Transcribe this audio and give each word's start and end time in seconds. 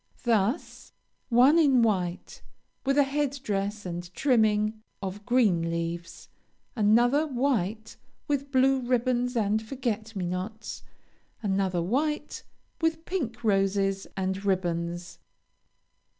Thus, 0.23 0.93
one 1.29 1.59
in 1.59 1.83
white, 1.83 2.41
with 2.87 2.97
a 2.97 3.03
head 3.03 3.39
dress 3.43 3.85
and 3.85 4.11
trimming 4.15 4.81
of 4.99 5.27
green 5.27 5.69
leaves; 5.69 6.27
another, 6.75 7.27
white, 7.27 7.97
with 8.27 8.51
blue 8.51 8.79
ribbons 8.79 9.35
and 9.35 9.61
forget 9.61 10.15
me 10.15 10.25
nots; 10.25 10.81
another, 11.43 11.83
white, 11.83 12.41
with 12.81 13.05
pink 13.05 13.43
roses 13.43 14.07
and 14.17 14.43
ribbons. 14.43 15.19